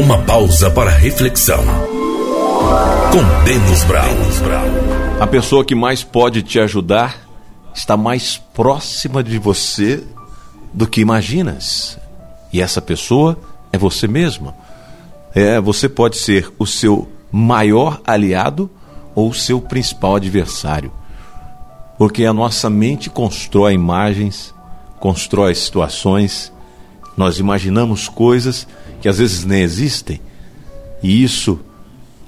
[0.00, 1.62] Uma pausa para reflexão.
[3.12, 5.20] Com Denis Brown.
[5.20, 7.18] A pessoa que mais pode te ajudar
[7.74, 10.02] está mais próxima de você
[10.72, 11.98] do que imaginas.
[12.50, 13.38] E essa pessoa
[13.70, 14.54] é você mesma.
[15.34, 18.70] É, você pode ser o seu maior aliado
[19.14, 20.90] ou o seu principal adversário.
[21.98, 24.54] Porque a nossa mente constrói imagens,
[24.98, 26.50] constrói situações,
[27.18, 28.66] nós imaginamos coisas
[29.00, 30.20] que às vezes nem existem,
[31.02, 31.60] e isso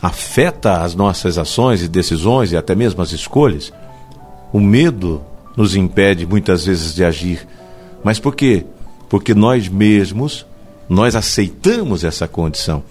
[0.00, 3.72] afeta as nossas ações e decisões e até mesmo as escolhas.
[4.52, 5.22] O medo
[5.56, 7.46] nos impede muitas vezes de agir.
[8.02, 8.64] Mas por quê?
[9.08, 10.44] Porque nós mesmos
[10.88, 12.82] nós aceitamos essa condição.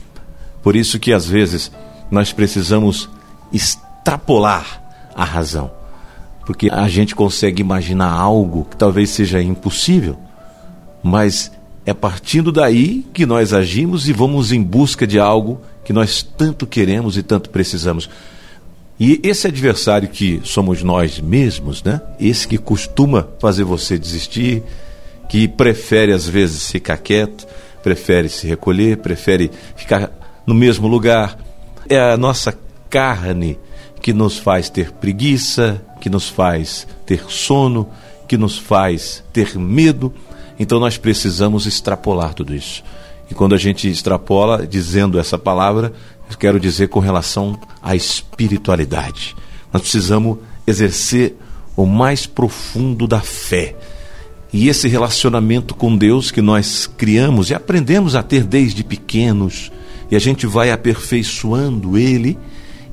[0.63, 1.71] Por isso que às vezes
[2.09, 3.09] nós precisamos
[3.54, 4.82] extrapolar
[5.16, 5.71] a razão.
[6.45, 10.18] Porque a gente consegue imaginar algo que talvez seja impossível,
[11.04, 11.52] mas
[11.85, 16.67] é partindo daí que nós agimos e vamos em busca de algo que nós tanto
[16.67, 18.09] queremos e tanto precisamos.
[18.99, 21.99] E esse adversário que somos nós mesmos, né?
[22.20, 24.62] Esse que costuma fazer você desistir,
[25.27, 27.48] que prefere às vezes ficar quieto,
[27.82, 30.12] prefere se recolher, prefere ficar
[30.46, 31.35] no mesmo lugar.
[31.90, 32.55] É a nossa
[32.91, 33.57] carne
[34.02, 37.90] que nos faz ter preguiça, que nos faz ter sono,
[38.27, 40.13] que nos faz ter medo.
[40.62, 42.84] Então nós precisamos extrapolar tudo isso.
[43.31, 45.91] E quando a gente extrapola dizendo essa palavra,
[46.37, 49.35] quero dizer com relação à espiritualidade.
[49.73, 50.37] Nós precisamos
[50.68, 51.35] exercer
[51.76, 53.76] o mais profundo da fé.
[54.53, 59.71] E esse relacionamento com Deus que nós criamos e aprendemos a ter desde pequenos,
[60.12, 62.37] e a gente vai aperfeiçoando ele,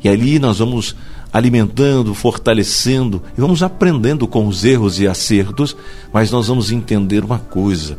[0.03, 0.95] e ali nós vamos
[1.33, 5.77] alimentando, fortalecendo e vamos aprendendo com os erros e acertos,
[6.13, 7.97] mas nós vamos entender uma coisa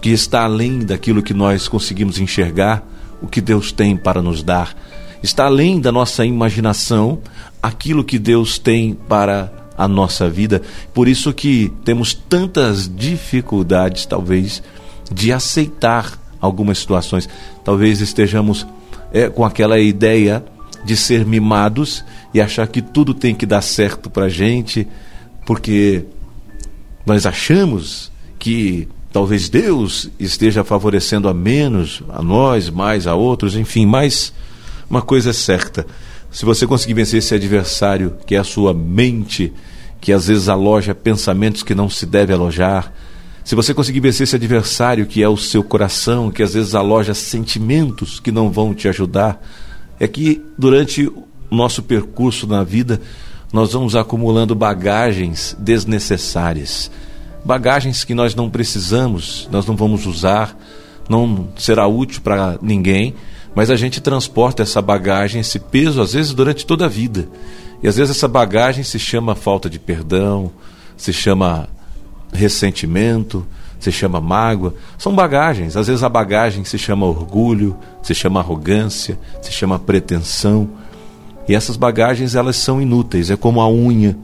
[0.00, 2.86] que está além daquilo que nós conseguimos enxergar,
[3.20, 4.76] o que Deus tem para nos dar,
[5.22, 7.18] está além da nossa imaginação,
[7.62, 10.60] aquilo que Deus tem para a nossa vida.
[10.92, 14.62] Por isso que temos tantas dificuldades, talvez,
[15.12, 17.28] de aceitar algumas situações.
[17.64, 18.66] Talvez estejamos
[19.12, 20.44] é, com aquela ideia
[20.86, 24.86] de ser mimados e achar que tudo tem que dar certo para gente,
[25.44, 26.04] porque
[27.04, 33.84] nós achamos que talvez Deus esteja favorecendo a menos a nós, mais a outros, enfim,
[33.84, 34.32] mas
[34.88, 35.84] uma coisa é certa:
[36.30, 39.52] se você conseguir vencer esse adversário, que é a sua mente,
[40.00, 42.92] que às vezes aloja pensamentos que não se deve alojar,
[43.42, 47.14] se você conseguir vencer esse adversário, que é o seu coração, que às vezes aloja
[47.14, 49.40] sentimentos que não vão te ajudar,
[49.98, 53.00] é que durante o nosso percurso na vida
[53.52, 56.90] nós vamos acumulando bagagens desnecessárias,
[57.44, 60.58] bagagens que nós não precisamos, nós não vamos usar,
[61.08, 63.14] não será útil para ninguém,
[63.54, 67.28] mas a gente transporta essa bagagem, esse peso, às vezes durante toda a vida.
[67.82, 70.50] E às vezes essa bagagem se chama falta de perdão,
[70.96, 71.68] se chama
[72.32, 73.46] ressentimento,
[73.78, 75.76] se chama mágoa, são bagagens.
[75.76, 80.68] Às vezes a bagagem se chama orgulho, se chama arrogância, se chama pretensão.
[81.48, 84.16] E essas bagagens elas são inúteis, é como a unha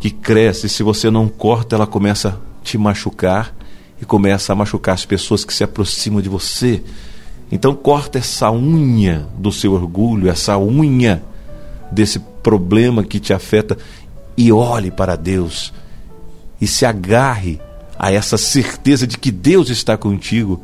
[0.00, 3.54] que cresce, se você não corta, ela começa a te machucar
[4.00, 6.82] e começa a machucar as pessoas que se aproximam de você.
[7.50, 11.22] Então corta essa unha do seu orgulho, essa unha
[11.90, 13.76] desse problema que te afeta
[14.36, 15.72] e olhe para Deus
[16.60, 17.60] e se agarre
[17.98, 20.62] a essa certeza de que Deus está contigo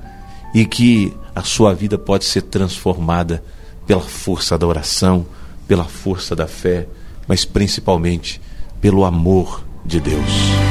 [0.55, 3.43] e que a sua vida pode ser transformada
[3.87, 5.27] pela força da oração,
[5.67, 6.87] pela força da fé,
[7.27, 8.41] mas principalmente
[8.81, 10.64] pelo amor de Deus.